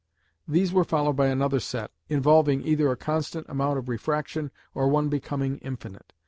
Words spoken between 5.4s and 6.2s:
infinite.